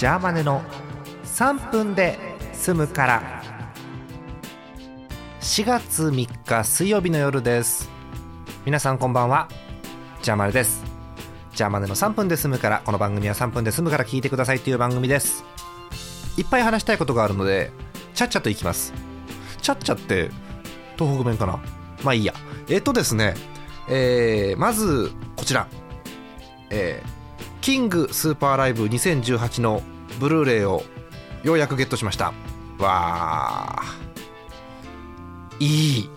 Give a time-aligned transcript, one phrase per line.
[0.00, 0.62] ジャーマネの
[1.24, 2.18] 3分で
[2.54, 3.42] 済むから。
[5.42, 7.90] 4月3日水曜日の夜です。
[8.64, 9.46] 皆さんこんばんは。
[10.22, 10.82] ジャーマネです。
[11.54, 15.44] ジャーマネの3分で済むからこの番組は3分で済むから聞いてくださいという番組です。
[16.38, 17.70] いっぱい話したいことがあるので
[18.14, 18.94] ちゃっちゃといきます。
[19.60, 20.30] ちゃっちゃって
[20.96, 21.60] 東北弁かな。
[22.02, 22.32] まあいいや。
[22.70, 23.34] えっとですね。
[23.86, 25.68] えー、まずこちら。
[26.70, 27.19] えー
[27.70, 29.80] キングスーパーライブ2018の
[30.18, 30.82] ブルーレイを
[31.44, 32.32] ようやくゲットしました。
[32.80, 36.10] わーいい。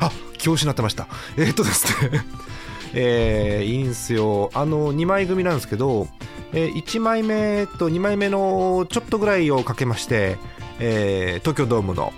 [0.00, 1.06] あ気を失ってました。
[1.36, 2.24] えー、っとですね。
[2.94, 4.50] えー、いいんすよ。
[4.54, 6.08] あの2枚組なんですけど、
[6.52, 10.36] えー、1枚目と2枚目のちょっとぐらいをかけまして、
[10.80, 12.12] えー、東京ドームの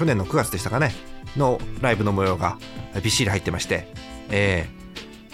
[0.00, 0.92] 去年の9月でしたかね。
[1.36, 2.58] のライブの模様が
[3.04, 3.86] びっしり入ってまして、
[4.30, 4.83] えー、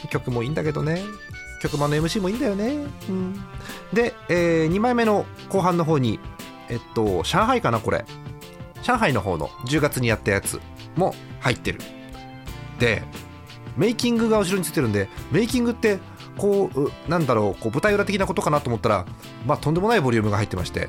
[0.09, 1.03] 曲もいいんだけどね。
[1.61, 3.35] 曲もの MC もいいんだよね、うん、
[3.93, 6.19] で、えー、2枚目の後半の方に
[6.71, 8.05] えっと上海かなこれ。
[8.83, 10.59] 上海の方の10月にやったやつ
[10.97, 11.81] も入ってる。
[12.79, 13.03] で
[13.77, 15.99] メイキングが後ろについてるんでメイキングって
[16.39, 19.07] こうなんだろうこう舞台裏的なことかなと思ったら
[19.47, 20.89] まあとんでもないボリュームが入ってまして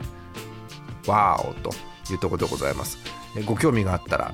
[1.06, 1.72] わーおと
[2.12, 2.98] いうところでございます。
[3.46, 4.34] ご興味があったら。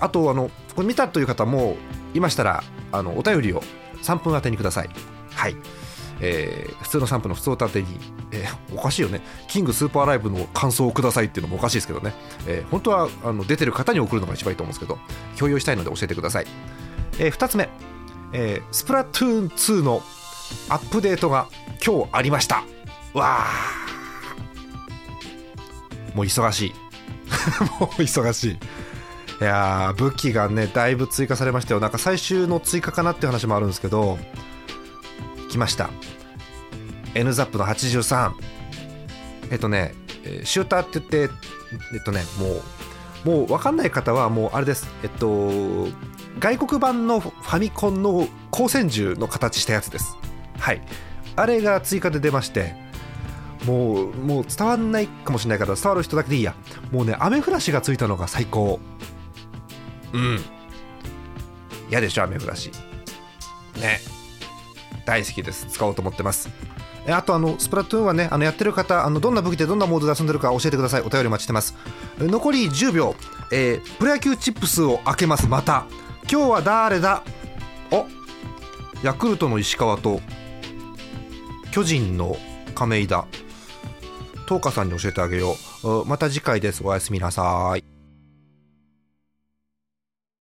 [0.00, 1.76] あとあのこれ見たという方も
[2.12, 2.64] いましたら
[2.98, 3.62] あのお便りを
[4.02, 4.90] 3分当てにください。
[5.34, 5.56] はい。
[6.20, 7.88] えー、普通の3分の普通お当てに、
[8.32, 9.20] えー、おかしいよね。
[9.48, 12.14] キングスーパーライブの感想をくださいっていうのもおかしいですけどね。
[12.46, 14.98] えー、本当はあの出てる方に送るのが一番いいと思うんですけど、
[15.36, 16.46] 共有したいので教えてください。
[17.18, 17.68] えー、2つ目、
[18.32, 20.02] えー、スプラトゥーン2の
[20.68, 21.48] アップデートが
[21.84, 22.64] 今日ありました。
[23.12, 26.16] わー。
[26.16, 26.74] もう忙しい。
[27.78, 28.58] もう忙しい。
[29.40, 31.80] いや武器がねだいぶ追加されましたよ。
[31.80, 34.18] なんか最終の追加かなっていう話もあるんですけど
[35.50, 35.90] 来ました。
[37.14, 38.32] N ザップの83
[39.50, 39.94] えっとね
[40.44, 41.34] シューターって言って
[41.94, 42.62] えっとねも
[43.32, 44.88] うもう分かんない方はもうあれです。
[45.02, 45.88] えっと
[46.38, 50.16] 外国版のファミコンの光線銃の形したやつです。
[50.58, 50.82] はい。
[51.36, 52.74] あれが追加で出まして
[53.66, 56.54] もうもう伝わんないかもしれないから伝わる人だけでいいや。
[56.90, 58.80] もうね雨降らしがついたのが最高。
[60.16, 60.40] うん。
[61.90, 62.70] 嫌でしょ雨降らし。
[63.76, 64.00] ね。
[65.04, 65.66] 大好きです。
[65.66, 66.48] 使おうと思ってます。
[67.08, 71.02] あとあのスプラトゥーンはねあのやってる方あのどんな武器でどんなモードで遊んでるか教えてください。
[71.02, 71.76] お便りお待ちしてます。
[72.18, 73.14] 残り10秒、
[73.52, 75.46] えー、プロ野球チップスを開けます。
[75.46, 75.86] また。
[76.28, 77.22] 今日は誰だ？
[77.92, 78.06] お。
[79.04, 80.20] ヤクルトの石川と。
[81.70, 82.36] 巨人の
[82.74, 83.26] 亀井だ。
[84.48, 86.04] 東花さんに教えてあげよう。
[86.06, 86.82] また次回です。
[86.82, 87.85] おやすみなさい。